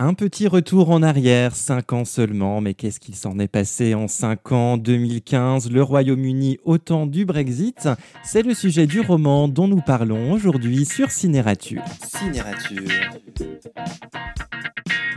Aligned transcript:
Un 0.00 0.14
petit 0.14 0.46
retour 0.46 0.90
en 0.90 1.02
arrière, 1.02 1.56
5 1.56 1.92
ans 1.92 2.04
seulement, 2.04 2.60
mais 2.60 2.74
qu'est-ce 2.74 3.00
qu'il 3.00 3.16
s'en 3.16 3.36
est 3.40 3.48
passé 3.48 3.96
en 3.96 4.06
5 4.06 4.52
ans? 4.52 4.76
2015, 4.76 5.72
le 5.72 5.82
Royaume-Uni 5.82 6.58
au 6.62 6.78
temps 6.78 7.04
du 7.08 7.24
Brexit 7.24 7.88
C'est 8.22 8.42
le 8.42 8.54
sujet 8.54 8.86
du 8.86 9.00
roman 9.00 9.48
dont 9.48 9.66
nous 9.66 9.80
parlons 9.80 10.30
aujourd'hui 10.30 10.84
sur 10.84 11.10
Cinérature. 11.10 11.82
Cinérature. 12.06 12.78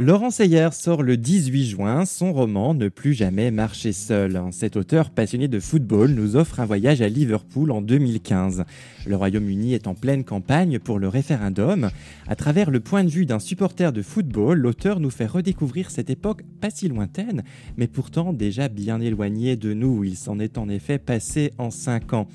Laurent 0.02 0.32
Seyer 0.32 0.70
sort 0.72 1.04
le 1.04 1.16
18 1.16 1.64
juin 1.64 2.06
son 2.06 2.34
roman 2.34 2.74
Ne 2.74 2.90
plus 2.90 3.14
jamais 3.14 3.52
marcher 3.52 3.92
seul. 3.92 4.42
Cet 4.50 4.76
auteur 4.76 5.12
passionné 5.12 5.48
de 5.48 5.60
football 5.60 6.10
nous 6.10 6.36
offre 6.36 6.60
un 6.60 6.66
voyage 6.66 7.04
à 7.04 7.08
Liverpool 7.08 7.70
en 7.70 7.84
2015. 7.84 8.64
Le 9.06 9.16
Royaume-Uni 9.16 9.76
est 9.76 9.86
en 9.86 9.94
pleine 9.94 10.24
campagne 10.24 10.80
pour 10.80 10.98
le 10.98 11.08
référendum. 11.08 11.92
À 12.28 12.36
travers 12.36 12.72
le 12.72 12.80
point 12.80 13.04
de 13.04 13.12
vue 13.12 13.28
d'un 13.28 13.38
supporter 13.38 13.94
de 13.94 14.02
football, 14.02 14.58
l'auteur 14.58 15.00
nous 15.00 15.12
fait 15.12 15.28
redécouvrir 15.28 15.92
cette 15.92 16.10
époque 16.10 16.42
pas 16.62 16.72
si 16.72 16.88
lointaine, 16.88 17.44
mais 17.78 17.86
pourtant 17.86 18.34
déjà 18.34 18.70
bien 18.70 19.02
éloignée 19.02 19.56
de 19.56 19.76
nous. 19.76 20.04
Il 20.04 20.18
s'en 20.18 20.40
est 20.40 20.58
en 20.58 20.68
effet 20.68 20.98
passé 20.98 21.54
en 21.60 21.70
5 21.70 22.14
ans. 22.14 22.28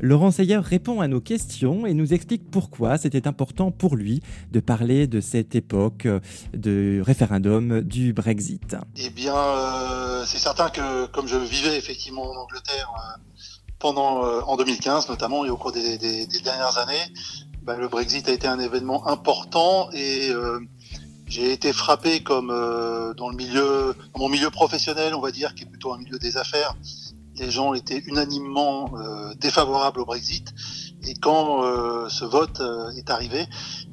Laurent 0.00 0.30
Seyer 0.30 0.58
répond 0.58 1.00
à 1.00 1.08
nos 1.08 1.20
questions 1.20 1.86
et 1.86 1.94
nous 1.94 2.12
explique 2.12 2.50
pourquoi 2.50 2.98
c'était 2.98 3.26
important 3.26 3.70
pour 3.70 3.96
lui 3.96 4.22
de 4.50 4.60
parler 4.60 5.06
de 5.06 5.20
cette 5.20 5.54
époque 5.54 6.08
de 6.54 7.02
référendum 7.04 7.82
du 7.82 8.12
Brexit. 8.12 8.76
Eh 8.96 9.10
bien, 9.10 9.36
euh, 9.36 10.24
c'est 10.26 10.38
certain 10.38 10.70
que 10.70 11.06
comme 11.06 11.28
je 11.28 11.36
vivais 11.36 11.76
effectivement 11.76 12.30
en 12.30 12.36
Angleterre 12.36 12.92
euh, 12.96 13.18
pendant 13.78 14.24
euh, 14.24 14.40
en 14.46 14.56
2015 14.56 15.08
notamment 15.08 15.44
et 15.44 15.50
au 15.50 15.56
cours 15.56 15.72
des, 15.72 15.98
dernières 15.98 16.78
années, 16.78 17.12
bah, 17.62 17.76
le 17.76 17.88
Brexit 17.88 18.28
a 18.28 18.32
été 18.32 18.48
un 18.48 18.58
événement 18.58 19.06
important 19.06 19.90
et 19.92 20.32
j'ai 21.26 21.52
été 21.52 21.72
frappé 21.72 22.22
comme 22.22 22.48
dans 23.16 23.30
le 23.30 23.36
milieu, 23.36 23.94
dans 24.14 24.20
mon 24.20 24.28
milieu 24.28 24.50
professionnel, 24.50 25.14
on 25.14 25.20
va 25.20 25.30
dire, 25.30 25.54
qui 25.54 25.62
est 25.62 25.66
plutôt 25.66 25.92
un 25.92 25.98
milieu 25.98 26.18
des 26.18 26.36
affaires 26.36 26.74
les 27.42 27.50
gens 27.50 27.74
étaient 27.74 27.98
unanimement 28.06 28.92
euh, 28.96 29.34
défavorables 29.34 30.00
au 30.00 30.06
Brexit. 30.06 30.54
Et 31.04 31.14
quand 31.14 31.64
euh, 31.64 32.08
ce 32.08 32.24
vote 32.24 32.60
euh, 32.60 32.90
est 32.92 33.10
arrivé 33.10 33.46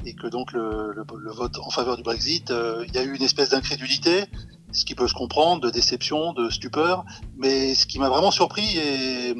et 0.05 0.13
que 0.13 0.27
donc 0.27 0.53
le, 0.53 1.03
vote 1.33 1.57
en 1.57 1.71
faveur 1.71 1.97
du 1.97 2.03
Brexit, 2.03 2.53
il 2.87 2.93
y 2.93 2.97
a 2.97 3.03
eu 3.03 3.15
une 3.15 3.23
espèce 3.23 3.49
d'incrédulité, 3.49 4.25
ce 4.71 4.85
qui 4.85 4.93
peut 4.93 5.07
se 5.07 5.15
comprendre, 5.15 5.61
de 5.61 5.71
déception, 5.71 6.33
de 6.33 6.49
stupeur. 6.49 7.03
Mais 7.37 7.73
ce 7.73 7.85
qui 7.87 7.97
m'a 7.99 8.09
vraiment 8.09 8.31
surpris 8.31 8.77
et, 8.77 9.35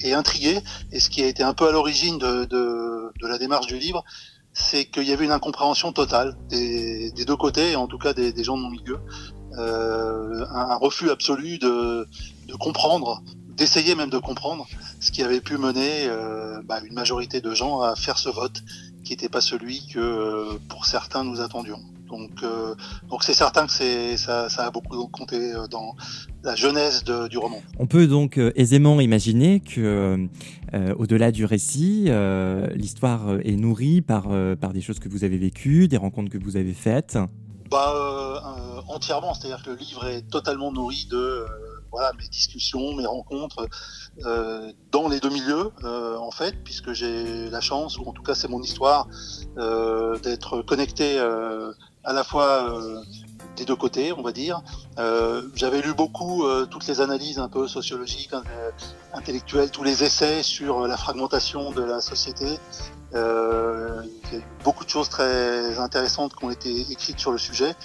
et, 0.00 0.12
intrigué, 0.12 0.60
et 0.92 1.00
ce 1.00 1.08
qui 1.08 1.22
a 1.22 1.26
été 1.26 1.42
un 1.42 1.54
peu 1.54 1.66
à 1.66 1.72
l'origine 1.72 2.18
de, 2.18 2.44
de, 2.44 3.12
de, 3.20 3.26
la 3.26 3.38
démarche 3.38 3.66
du 3.66 3.78
livre, 3.78 4.04
c'est 4.52 4.84
qu'il 4.84 5.04
y 5.04 5.12
avait 5.12 5.24
une 5.24 5.32
incompréhension 5.32 5.92
totale 5.92 6.36
des, 6.48 7.10
des 7.12 7.24
deux 7.24 7.36
côtés, 7.36 7.74
en 7.76 7.88
tout 7.88 7.98
cas 7.98 8.12
des, 8.12 8.32
des 8.32 8.44
gens 8.44 8.56
de 8.56 8.62
mon 8.62 8.70
milieu, 8.70 9.00
euh, 9.58 10.44
un, 10.50 10.70
un, 10.70 10.76
refus 10.76 11.10
absolu 11.10 11.58
de, 11.58 12.08
de 12.46 12.54
comprendre 12.54 13.22
d'essayer 13.64 13.94
même 13.94 14.10
de 14.10 14.18
comprendre 14.18 14.66
ce 15.00 15.10
qui 15.10 15.22
avait 15.22 15.40
pu 15.40 15.56
mener 15.56 16.06
euh, 16.06 16.60
bah, 16.68 16.80
une 16.86 16.92
majorité 16.92 17.40
de 17.40 17.54
gens 17.54 17.80
à 17.80 17.96
faire 17.96 18.18
ce 18.18 18.28
vote 18.28 18.62
qui 19.04 19.12
n'était 19.12 19.30
pas 19.30 19.40
celui 19.40 19.86
que 19.86 19.98
euh, 19.98 20.58
pour 20.68 20.84
certains 20.84 21.24
nous 21.24 21.40
attendions. 21.40 21.78
Donc, 22.10 22.30
euh, 22.42 22.74
donc 23.08 23.24
c'est 23.24 23.32
certain 23.32 23.64
que 23.66 23.72
c'est 23.72 24.18
ça, 24.18 24.50
ça, 24.50 24.66
a 24.66 24.70
beaucoup 24.70 25.08
compté 25.08 25.54
dans 25.70 25.96
la 26.42 26.54
genèse 26.54 27.04
de, 27.04 27.26
du 27.26 27.38
roman. 27.38 27.62
On 27.78 27.86
peut 27.86 28.06
donc 28.06 28.38
aisément 28.54 29.00
imaginer 29.00 29.60
que, 29.60 30.28
au-delà 30.98 31.32
du 31.32 31.46
récit, 31.46 32.10
l'histoire 32.74 33.22
est 33.42 33.56
nourrie 33.56 34.02
par 34.02 34.28
par 34.60 34.74
des 34.74 34.82
choses 34.82 34.98
que 34.98 35.08
vous 35.08 35.24
avez 35.24 35.38
vécues, 35.38 35.88
des 35.88 35.96
rencontres 35.96 36.30
que 36.30 36.38
vous 36.38 36.56
avez 36.58 36.74
faites. 36.74 37.18
Bah 37.70 38.42
entièrement, 38.86 39.32
c'est-à-dire 39.32 39.62
que 39.64 39.70
le 39.70 39.76
livre 39.76 40.06
est 40.06 40.22
totalement 40.30 40.70
nourri 40.70 41.08
de 41.10 41.46
voilà, 41.94 42.12
mes 42.18 42.26
discussions, 42.26 42.92
mes 42.96 43.06
rencontres 43.06 43.68
euh, 44.26 44.72
dans 44.90 45.08
les 45.08 45.20
deux 45.20 45.28
milieux, 45.30 45.70
euh, 45.84 46.16
en 46.16 46.32
fait, 46.32 46.56
puisque 46.64 46.92
j'ai 46.92 47.48
la 47.50 47.60
chance, 47.60 47.98
ou 47.98 48.02
en 48.08 48.12
tout 48.12 48.24
cas 48.24 48.34
c'est 48.34 48.48
mon 48.48 48.60
histoire, 48.60 49.06
euh, 49.58 50.18
d'être 50.18 50.62
connecté 50.62 51.20
à 52.02 52.12
la 52.12 52.24
fois 52.24 52.74
des 53.56 53.64
deux 53.64 53.76
côtés, 53.76 54.12
on 54.12 54.22
va 54.22 54.32
dire. 54.32 54.60
J'avais 55.54 55.82
lu 55.82 55.94
beaucoup 55.94 56.44
toutes 56.68 56.86
les 56.88 57.00
analyses 57.00 57.38
un 57.38 57.48
peu 57.48 57.68
sociologiques, 57.68 58.34
intellectuelles, 59.12 59.70
tous 59.70 59.84
les 59.84 60.02
essais 60.02 60.42
sur 60.42 60.88
la 60.88 60.96
fragmentation 60.96 61.70
de 61.70 61.82
la 61.82 62.00
société. 62.00 62.58
il 63.12 63.18
y 63.18 64.36
a 64.36 64.40
beaucoup 64.64 64.84
de 64.84 64.90
choses 64.90 65.08
très 65.08 65.78
intéressantes 65.78 66.34
qui 66.34 66.44
ont 66.44 66.50
été 66.50 66.70
écrites 66.90 67.20
sur 67.20 67.30
le 67.30 67.38
sujet 67.38 67.76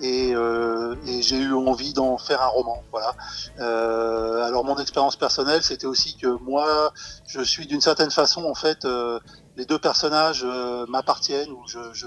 et, 0.00 0.34
euh, 0.34 0.96
et 1.02 1.22
j'ai 1.22 1.36
eu 1.38 1.52
envie 1.52 1.92
d'en 1.92 2.18
faire 2.18 2.42
un 2.42 2.48
roman. 2.48 2.84
Voilà. 2.92 3.14
Euh, 3.58 4.42
alors 4.44 4.64
mon 4.64 4.76
expérience 4.78 5.16
personnelle, 5.16 5.62
c'était 5.62 5.86
aussi 5.86 6.16
que 6.16 6.26
moi, 6.42 6.92
je 7.26 7.40
suis 7.40 7.66
d'une 7.66 7.80
certaine 7.80 8.10
façon 8.10 8.44
en 8.44 8.54
fait, 8.54 8.84
euh, 8.84 9.18
les 9.56 9.66
deux 9.66 9.78
personnages 9.78 10.44
m'appartiennent 10.88 11.50
ou 11.50 11.62
je, 11.66 12.06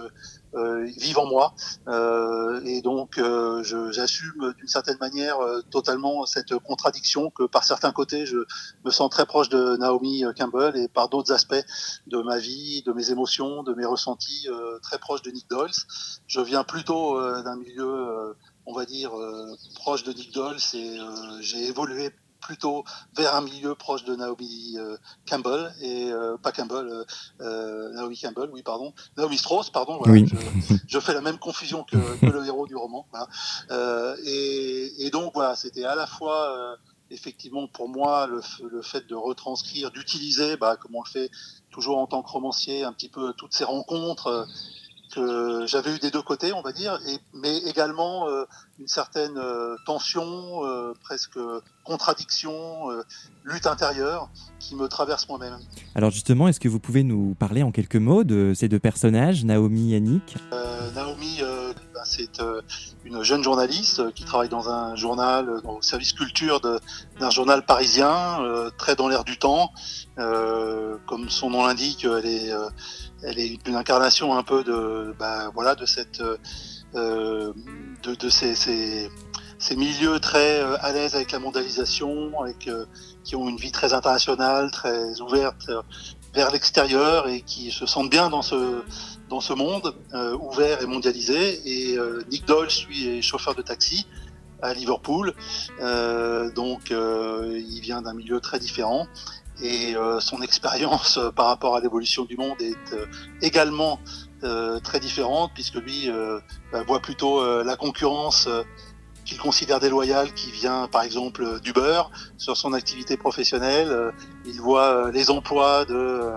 euh, 0.54 0.84
vivent 0.98 1.20
en 1.20 1.28
moi. 1.28 1.54
Euh, 1.88 2.62
et 2.66 2.82
donc, 2.82 3.18
euh, 3.18 3.64
j'assume 3.92 4.54
d'une 4.58 4.68
certaine 4.68 4.98
manière 5.00 5.38
totalement 5.70 6.26
cette 6.26 6.58
contradiction 6.60 7.30
que 7.30 7.44
par 7.44 7.64
certains 7.64 7.92
côtés, 7.92 8.26
je 8.26 8.38
me 8.84 8.92
sens 8.92 9.10
très 9.10 9.26
proche 9.26 9.50
de 9.50 9.78
Naomi 9.78 10.24
Campbell 10.38 10.76
et 10.76 10.88
par 10.88 11.10
d'autres 11.10 11.32
aspects 11.32 11.64
de 12.08 12.22
ma 12.22 12.38
vie, 12.38 12.84
de 12.86 12.92
mes 12.92 13.12
émotions, 13.12 13.64
de 13.64 13.74
mes 13.74 13.86
ressentis, 13.86 14.48
très 14.82 14.98
proche 14.98 15.22
de 15.22 15.32
Nick 15.32 15.50
Doyle. 15.50 15.72
Je 16.28 16.42
viens 16.42 16.64
plutôt 16.64 17.20
d'un 17.44 17.56
milieu 17.56 18.36
on 18.66 18.74
va 18.74 18.86
dire 18.86 19.12
proche 19.76 20.04
de 20.04 20.12
Nick 20.14 20.34
Doyle 20.34 20.58
et 20.74 20.98
j'ai 21.40 21.68
évolué 21.68 22.12
plutôt 22.52 22.84
vers 23.16 23.34
un 23.34 23.42
milieu 23.42 23.76
proche 23.76 24.04
de 24.04 24.14
Naomi 24.14 24.76
euh, 24.78 24.98
Campbell 25.26 25.74
et 25.80 26.12
euh, 26.12 26.36
pas 26.36 26.52
Campbell, 26.52 27.06
euh, 27.40 27.94
Naomi 27.94 28.20
Campbell, 28.20 28.50
oui 28.52 28.62
pardon, 28.62 28.94
Naomi 29.16 29.38
Strauss, 29.38 29.70
pardon. 29.70 30.00
Voilà, 30.04 30.22
je, 30.86 31.00
fais 31.00 31.14
la 31.14 31.22
même 31.22 31.38
confusion 31.38 31.86
que, 31.86 31.96
le 32.26 32.46
héros 32.46 32.68
du 32.68 32.76
roman. 32.76 33.08
Et, 34.26 35.10
donc 35.14 35.32
voilà, 35.34 35.56
c'était 35.56 35.86
à 35.86 35.96
la 35.96 36.08
fois 36.08 36.78
effectivement 37.10 37.68
pour 37.68 37.88
moi 37.88 38.28
le, 38.28 38.82
fait 38.82 39.08
de 39.08 39.16
retranscrire, 39.16 39.90
d'utiliser, 39.92 40.58
bah, 40.58 40.76
comme 40.76 40.96
on 40.96 41.04
le 41.04 41.10
fait 41.10 41.32
toujours 41.70 42.00
en 42.00 42.08
tant 42.08 42.22
que 42.22 42.30
romancier, 42.30 42.84
un 42.84 42.92
petit 42.92 43.10
peu 43.10 43.32
toutes 43.32 43.54
ces 43.54 43.64
rencontres 43.64 44.46
que 45.14 45.66
j'avais 45.68 45.96
eu 45.96 46.00
des 46.00 46.12
deux 46.12 46.22
côtés, 46.22 46.54
on 46.54 46.62
va 46.62 46.72
dire, 46.72 47.00
et, 47.08 47.18
mais 47.34 47.58
également 47.60 48.28
euh, 48.28 48.46
une 48.80 48.88
certaine 48.88 49.38
euh, 49.38 49.76
tension, 49.86 50.66
euh, 50.66 50.94
presque 51.04 51.40
contradiction, 51.84 52.90
lutte 53.44 53.66
intérieure 53.66 54.30
qui 54.60 54.76
me 54.76 54.88
traverse 54.88 55.28
moi-même. 55.28 55.58
Alors 55.96 56.12
justement, 56.12 56.48
est-ce 56.48 56.60
que 56.60 56.68
vous 56.68 56.80
pouvez 56.80 57.04
nous 57.04 57.36
parler 57.40 57.64
en 57.64 57.72
quelques 57.72 57.96
mots 57.96 58.24
de 58.24 58.54
ces 58.56 58.68
deux 58.68 58.80
personnages, 58.80 59.44
Naomi 59.44 59.94
et 59.94 59.98
Annick? 59.98 60.36
Naomi, 60.94 61.42
c'est 62.12 62.42
une 63.06 63.24
jeune 63.24 63.44
journaliste 63.44 64.12
qui 64.14 64.26
travaille 64.26 64.50
dans 64.50 64.70
un 64.70 64.96
journal, 64.96 65.62
au 65.64 65.82
service 65.82 66.14
culture 66.14 66.60
d'un 66.62 67.30
journal 67.30 67.66
parisien, 67.66 68.40
très 68.78 68.96
dans 68.96 69.08
l'air 69.08 69.24
du 69.24 69.38
temps. 69.38 69.72
comme 70.16 71.30
son 71.30 71.50
nom 71.50 71.66
l'indique, 71.66 72.06
elle 72.06 73.40
est 73.40 73.68
une 73.68 73.76
incarnation 73.76 74.38
un 74.38 74.44
peu 74.44 74.64
de, 74.64 75.16
bah, 75.20 75.52
voilà, 75.54 75.76
de 75.76 75.86
euh, 76.96 77.54
ces, 79.60 79.76
milieux 79.76 80.20
très 80.20 80.62
euh, 80.62 80.76
à 80.82 80.92
l'aise 80.92 81.16
avec 81.16 81.32
la 81.32 81.40
mondialisation, 81.40 82.32
euh, 82.44 82.86
qui 83.24 83.36
ont 83.36 83.48
une 83.48 83.58
vie 83.58 83.72
très 83.72 83.94
internationale, 83.94 84.72
très 84.72 85.22
ouverte 85.22 85.70
euh, 85.70 85.82
vers 86.34 86.52
l'extérieur 86.52 87.28
et 87.28 87.42
qui 87.42 87.72
se 87.72 87.86
sentent 87.86 88.10
bien 88.10 88.30
dans 88.30 88.42
ce, 88.42 88.84
dans 89.30 89.42
ce 89.42 89.54
monde 89.54 89.96
ouvert 90.40 90.82
et 90.82 90.86
mondialisé. 90.86 91.62
Et 91.66 91.98
Nick 92.30 92.46
Doyle, 92.46 92.70
lui, 92.88 93.08
est 93.08 93.22
chauffeur 93.22 93.56
de 93.56 93.62
taxi 93.62 94.08
à 94.62 94.74
Liverpool, 94.74 95.34
donc 96.56 96.92
il 96.92 97.80
vient 97.82 98.02
d'un 98.02 98.14
milieu 98.14 98.40
très 98.40 98.60
différent 98.60 99.08
et 99.62 99.96
euh, 99.96 100.20
son 100.20 100.42
expérience 100.42 101.18
euh, 101.18 101.32
par 101.32 101.48
rapport 101.48 101.76
à 101.76 101.82
l'évolution 101.82 102.26
du 102.26 102.36
monde 102.36 102.60
est 102.62 102.94
euh, 102.94 103.06
également 103.42 104.00
très 104.84 105.00
différente 105.00 105.52
puisque 105.54 105.76
lui 105.76 106.10
bah, 106.72 106.82
voit 106.88 107.00
plutôt 107.00 107.62
la 107.62 107.76
concurrence 107.76 108.50
qu'il 109.32 109.40
considère 109.40 109.80
déloyale 109.80 110.34
qui 110.34 110.52
vient 110.52 110.90
par 110.92 111.04
exemple 111.04 111.62
du 111.62 111.72
beurre 111.72 112.12
sur 112.38 112.58
son 112.58 112.74
activité 112.74 113.16
professionnelle. 113.16 114.12
il 114.46 114.60
voit 114.60 115.10
les 115.14 115.30
emplois 115.30 115.86
de 115.86 116.32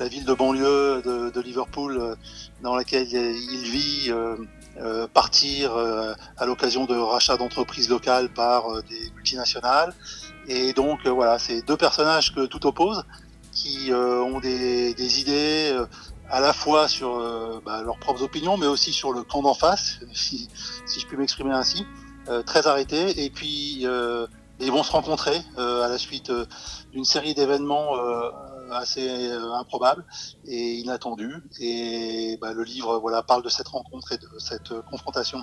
la 0.00 0.08
ville 0.08 0.24
de 0.24 0.34
banlieue 0.34 1.02
de, 1.02 1.40
Liverpool 1.40 2.16
dans 2.60 2.74
laquelle 2.74 3.06
il 3.06 3.62
vit 3.62 4.12
partir 5.14 5.76
à 6.36 6.46
l'occasion 6.46 6.84
de 6.84 6.96
rachats 6.96 7.36
d'entreprises 7.36 7.88
locales 7.88 8.28
par 8.28 8.82
des 8.90 9.12
multinationales. 9.14 9.94
Et 10.48 10.72
donc 10.72 11.06
euh, 11.06 11.10
voilà, 11.10 11.38
c'est 11.38 11.62
deux 11.62 11.76
personnages 11.76 12.34
que 12.34 12.46
tout 12.46 12.66
oppose, 12.66 13.04
qui 13.52 13.92
euh, 13.92 14.22
ont 14.22 14.40
des, 14.40 15.20
idées 15.20 15.70
euh, 15.72 15.86
à 16.30 16.40
la 16.40 16.52
fois 16.52 16.88
sur 16.88 17.60
bah, 17.64 17.82
leurs 17.82 17.98
propres 17.98 18.22
opinions, 18.22 18.56
mais 18.56 18.66
aussi 18.66 18.92
sur 18.92 19.12
le 19.12 19.22
camp 19.22 19.42
d'en 19.42 19.54
face, 19.54 20.00
si, 20.12 20.48
si, 20.86 21.00
je 21.00 21.06
puis 21.06 21.16
m'exprimer 21.16 21.52
ainsi, 21.52 21.86
très 22.46 22.66
arrêtés. 22.66 23.24
Et 23.24 23.30
puis 23.30 23.86
ils 24.60 24.70
vont 24.70 24.82
se 24.82 24.92
rencontrer 24.92 25.36
à 25.56 25.88
la 25.88 25.98
suite 25.98 26.32
d'une 26.92 27.04
série 27.04 27.34
d'événements 27.34 27.92
assez 28.70 29.30
improbables 29.54 30.04
et 30.46 30.74
inattendus. 30.74 31.42
Et 31.60 32.38
bah, 32.40 32.52
le 32.52 32.62
livre 32.62 32.98
voilà 32.98 33.22
parle 33.22 33.42
de 33.42 33.48
cette 33.48 33.68
rencontre 33.68 34.12
et 34.12 34.18
de 34.18 34.28
cette 34.38 34.72
confrontation. 34.90 35.42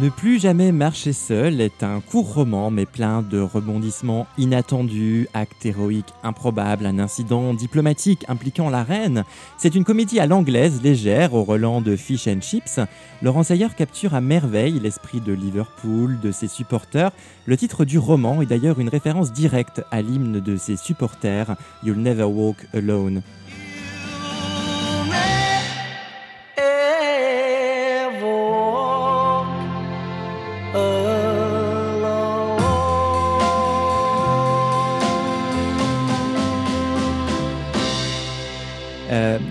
Ne 0.00 0.08
plus 0.08 0.40
jamais 0.40 0.72
marcher 0.72 1.12
seul 1.12 1.60
est 1.60 1.82
un 1.82 2.00
court 2.00 2.32
roman 2.32 2.70
mais 2.70 2.86
plein 2.86 3.20
de 3.20 3.38
rebondissements 3.38 4.26
inattendus, 4.38 5.28
actes 5.34 5.66
héroïques 5.66 6.14
improbables, 6.22 6.86
un 6.86 6.98
incident 6.98 7.52
diplomatique 7.52 8.24
impliquant 8.26 8.70
la 8.70 8.82
reine. 8.82 9.24
C'est 9.58 9.74
une 9.74 9.84
comédie 9.84 10.18
à 10.18 10.24
l'anglaise 10.24 10.80
légère 10.82 11.34
au 11.34 11.44
relent 11.44 11.82
de 11.82 11.96
Fish 11.96 12.28
and 12.28 12.40
Chips. 12.40 12.80
Laurent 13.20 13.42
Sayer 13.42 13.68
capture 13.76 14.14
à 14.14 14.22
merveille 14.22 14.80
l'esprit 14.80 15.20
de 15.20 15.34
Liverpool, 15.34 16.18
de 16.18 16.32
ses 16.32 16.48
supporters. 16.48 17.12
Le 17.44 17.58
titre 17.58 17.84
du 17.84 17.98
roman 17.98 18.40
est 18.40 18.46
d'ailleurs 18.46 18.80
une 18.80 18.88
référence 18.88 19.34
directe 19.34 19.82
à 19.90 20.00
l'hymne 20.00 20.40
de 20.40 20.56
ses 20.56 20.78
supporters, 20.78 21.56
You'll 21.82 21.98
Never 21.98 22.24
Walk 22.24 22.56
Alone. 22.72 23.20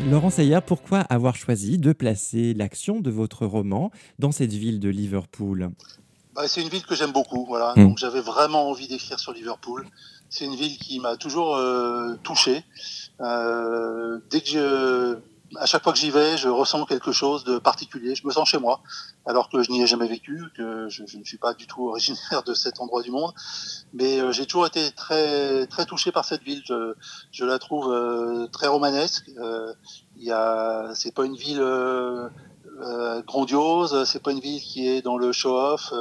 Laurent 0.10 0.32
Sayer, 0.32 0.60
pourquoi 0.66 1.02
avoir 1.02 1.36
choisi 1.36 1.78
de 1.78 1.94
placer 1.94 2.56
l'action 2.56 3.00
de 3.00 3.12
votre 3.12 3.46
roman 3.46 3.92
dans 4.18 4.32
cette 4.32 4.54
ville 4.54 4.80
de 4.80 4.90
Liverpool? 4.90 5.70
Bah, 6.34 6.48
C'est 6.48 6.62
une 6.64 6.70
ville 6.70 6.84
que 6.84 6.96
j'aime 6.96 7.12
beaucoup. 7.12 7.46
Voilà. 7.46 7.74
Hmm. 7.76 7.90
Donc 7.90 8.00
j'avais 8.00 8.22
vraiment 8.22 8.70
envie 8.70 8.88
d'écrire 8.88 9.20
sur 9.20 9.34
Liverpool. 9.34 9.88
C'est 10.28 10.46
une 10.46 10.56
ville 10.56 10.80
qui 10.80 11.00
m'a 11.00 11.16
toujours 11.16 11.56
euh, 11.58 12.16
touché. 12.24 12.64
Euh, 13.22 14.18
dès 14.32 14.42
que 14.42 14.48
je, 14.48 15.18
à 15.56 15.66
chaque 15.66 15.84
fois 15.84 15.94
que 15.94 16.00
j'y 16.00 16.12
vais, 16.12 16.38
je 16.38 16.48
ressens 16.48 16.86
quelque 16.86 17.12
chose 17.12 17.44
de 17.44 17.58
particulier. 17.58 18.16
Je 18.16 18.26
me 18.26 18.32
sens 18.32 18.48
chez 18.48 18.60
moi, 18.60 18.82
alors 19.26 19.50
que 19.50 19.64
je 19.64 19.72
n'y 19.72 19.82
ai 19.82 19.88
jamais 19.88 20.08
vécu, 20.08 20.44
que 20.56 20.88
je, 20.90 21.04
ne 21.04 21.24
suis 21.24 21.38
pas 21.38 21.54
du 21.54 21.68
tout 21.68 21.88
originaire 21.88 22.44
de 22.46 22.54
cet 22.54 22.80
endroit 22.80 23.02
du 23.02 23.12
monde. 23.12 23.34
Mais 23.94 24.20
euh, 24.20 24.32
j'ai 24.32 24.46
toujours 24.46 24.68
été 24.68 24.92
très 24.92 25.66
très 25.68 25.86
touché 25.86 26.12
par 26.12 26.26
cette 26.26 26.44
ville. 26.44 26.62
Je, 26.66 26.94
je 27.32 27.46
la 27.46 27.60
trouve 27.60 27.92
euh, 27.92 28.48
très 28.48 28.68
romanesque. 28.68 29.30
Euh, 29.38 29.74
il 30.18 30.24
y 30.24 30.32
a, 30.32 30.92
c'est 30.96 31.14
pas 31.14 31.26
une 31.26 31.36
ville 31.36 31.62
euh, 31.62 32.30
grandiose, 33.26 34.04
c'est 34.06 34.22
pas 34.22 34.32
une 34.32 34.40
ville 34.40 34.62
qui 34.62 34.88
est 34.88 35.02
dans 35.02 35.18
le 35.18 35.32
show-off. 35.32 35.94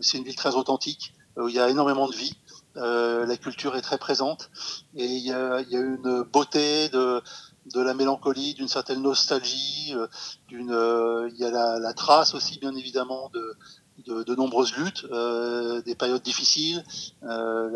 c'est 0.00 0.18
une 0.18 0.24
ville 0.24 0.36
très 0.36 0.54
authentique 0.54 1.14
où 1.36 1.48
il 1.48 1.54
y 1.54 1.60
a 1.60 1.68
énormément 1.68 2.08
de 2.08 2.14
vie. 2.14 2.36
la 2.74 3.36
culture 3.36 3.76
est 3.76 3.82
très 3.82 3.98
présente 3.98 4.50
et 4.94 5.06
il 5.06 5.26
y 5.26 5.32
a, 5.32 5.60
il 5.60 5.70
y 5.70 5.76
a 5.76 5.80
une 5.80 6.22
beauté 6.22 6.88
de 6.90 7.22
de 7.66 7.80
la 7.80 7.94
mélancolie, 7.94 8.54
d'une 8.54 8.68
certaine 8.68 9.02
nostalgie, 9.02 9.92
euh, 9.94 10.06
d'une, 10.48 10.72
euh, 10.72 11.28
il 11.32 11.38
y 11.38 11.44
a 11.44 11.50
la, 11.78 11.92
trace 11.94 12.34
aussi 12.34 12.58
bien 12.58 12.74
évidemment 12.74 13.30
de, 13.32 14.24
de, 14.24 14.34
nombreuses 14.34 14.74
luttes, 14.76 15.04
euh, 15.10 15.82
des 15.82 15.94
périodes 15.94 16.22
difficiles, 16.22 16.82
la, 17.22 17.68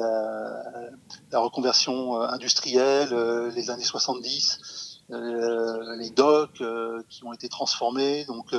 la, 1.30 1.38
reconversion 1.38 2.20
industrielle, 2.20 3.14
les 3.54 3.70
années 3.70 3.84
70, 3.84 4.93
les 5.10 6.10
docks 6.10 6.62
qui 7.08 7.24
ont 7.24 7.32
été 7.32 7.48
transformés. 7.48 8.24
Donc 8.24 8.54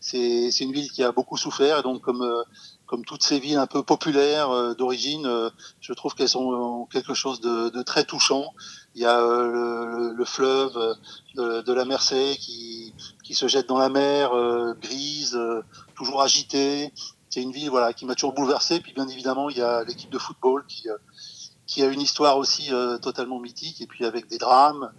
c'est, 0.00 0.50
c'est 0.50 0.64
une 0.64 0.72
ville 0.72 0.90
qui 0.90 1.02
a 1.02 1.12
beaucoup 1.12 1.36
souffert 1.36 1.78
et 1.78 1.82
donc 1.82 2.00
comme 2.00 2.24
comme 2.90 3.04
toutes 3.04 3.22
ces 3.22 3.38
villes 3.38 3.58
un 3.58 3.68
peu 3.68 3.84
populaires 3.84 4.50
euh, 4.50 4.74
d'origine, 4.74 5.24
euh, 5.24 5.48
je 5.80 5.92
trouve 5.92 6.16
qu'elles 6.16 6.36
ont 6.36 6.86
quelque 6.86 7.14
chose 7.14 7.40
de, 7.40 7.68
de, 7.68 7.82
très 7.82 8.02
touchant. 8.02 8.46
Il 8.96 9.02
y 9.02 9.06
a 9.06 9.20
euh, 9.20 10.12
le, 10.12 10.24
fleuve 10.24 10.74
de, 11.36 11.62
de, 11.62 11.72
la 11.72 11.84
Mersey 11.84 12.34
qui, 12.36 12.92
qui 13.22 13.34
se 13.34 13.46
jette 13.46 13.68
dans 13.68 13.78
la 13.78 13.90
mer, 13.90 14.32
grise, 14.80 15.38
toujours 15.94 16.20
agitée. 16.20 16.92
C'est 17.28 17.42
une 17.42 17.52
ville 17.52 17.70
voilà 17.70 17.92
qui 17.92 18.06
m'a 18.06 18.16
toujours 18.16 18.32
bouleversé. 18.32 18.80
Puis 18.80 18.92
bien 18.92 19.06
évidemment, 19.06 19.50
il 19.50 19.58
y 19.58 19.62
a 19.62 19.84
l'équipe 19.84 20.10
de 20.10 20.18
football 20.18 20.64
qui 20.66 20.88
qui 21.70 21.82
a 21.82 21.86
une 21.86 22.00
histoire 22.00 22.36
aussi 22.36 22.70
totalement 23.00 23.38
mythique 23.38 23.80
et 23.80 23.86
puis 23.86 24.04
avec 24.04 24.28
des 24.28 24.38
drames. 24.38 24.90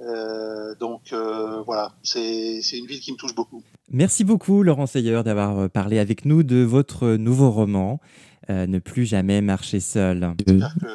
Euh, 0.00 0.74
donc 0.76 1.12
euh, 1.12 1.62
voilà, 1.62 1.92
c'est 2.02 2.60
une 2.72 2.86
ville 2.86 3.00
qui 3.00 3.12
me 3.12 3.16
touche 3.16 3.34
beaucoup. 3.34 3.62
Merci 3.90 4.24
beaucoup 4.24 4.62
Laurent 4.62 4.86
Seyer 4.86 5.22
d'avoir 5.22 5.58
euh, 5.58 5.68
parlé 5.68 5.98
avec 5.98 6.24
nous 6.24 6.42
de 6.42 6.62
votre 6.62 7.06
nouveau 7.16 7.50
roman, 7.50 8.00
Ne 8.48 8.78
plus 8.78 9.06
jamais 9.06 9.40
marcher 9.40 9.80
seul. 9.80 10.34
J'espère 10.46 10.74
que 10.80 10.86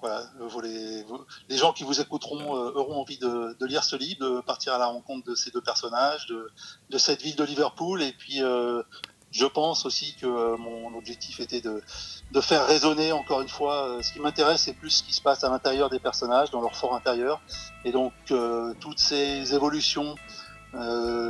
voilà, 0.00 0.22
les, 0.62 1.04
les, 1.48 1.56
gens 1.56 1.72
qui 1.72 1.84
vous 1.84 2.00
écouteront 2.00 2.52
auront 2.52 3.00
envie 3.00 3.18
de, 3.18 3.56
de, 3.58 3.66
lire 3.66 3.82
ce 3.82 3.96
livre, 3.96 4.20
de 4.20 4.40
partir 4.40 4.74
à 4.74 4.78
la 4.78 4.86
rencontre 4.86 5.28
de 5.28 5.34
ces 5.34 5.50
deux 5.50 5.60
personnages, 5.60 6.26
de, 6.26 6.48
de 6.90 6.98
cette 6.98 7.22
ville 7.22 7.36
de 7.36 7.44
Liverpool 7.44 8.02
et 8.02 8.12
puis 8.12 8.40
je 9.36 9.46
pense 9.46 9.84
aussi 9.84 10.14
que 10.14 10.26
euh, 10.26 10.56
mon 10.56 10.96
objectif 10.96 11.40
était 11.40 11.60
de, 11.60 11.82
faire 12.40 12.66
résonner 12.66 13.12
encore 13.12 13.42
une 13.42 13.48
fois. 13.48 13.88
Euh, 13.88 14.02
ce 14.02 14.12
qui 14.12 14.20
m'intéresse, 14.20 14.62
c'est 14.62 14.72
plus 14.72 14.90
ce 14.90 15.02
qui 15.02 15.12
se 15.12 15.20
passe 15.20 15.44
à 15.44 15.50
l'intérieur 15.50 15.90
des 15.90 15.98
personnages, 15.98 16.50
dans 16.50 16.62
leur 16.62 16.74
fort 16.74 16.94
intérieur. 16.94 17.40
Et 17.84 17.92
donc, 17.92 18.12
euh, 18.30 18.72
toutes 18.80 18.98
ces 18.98 19.54
évolutions 19.54 20.14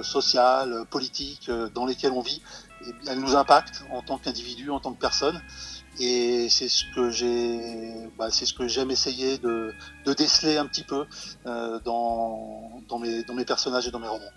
sociales, 0.03 0.87
politiques 0.91 1.49
dans 1.73 1.87
lesquelles 1.87 2.11
on 2.11 2.21
vit, 2.21 2.43
eh 2.85 2.91
elles 3.07 3.21
nous 3.21 3.37
impactent 3.37 3.85
en 3.93 4.03
tant 4.03 4.19
qu'individu, 4.19 4.71
en 4.71 4.81
tant 4.81 4.93
que 4.93 4.99
personne. 4.99 5.41
Et 6.01 6.49
c'est 6.49 6.69
ce 6.69 6.83
que 6.97 7.13
j'ai, 7.13 8.11
bah, 8.19 8.33
c'est 8.33 8.45
ce 8.45 8.53
que 8.53 8.67
j'aime 8.67 8.91
essayer 8.91 9.39
de, 9.39 9.73
déceler 10.17 10.57
un 10.57 10.67
petit 10.67 10.83
peu 10.83 11.07
dans 11.45 12.99
mes 12.99 13.45
personnages 13.45 13.87
et 13.87 13.93
dans 13.93 14.01
mes 14.01 14.09
romans. 14.09 14.33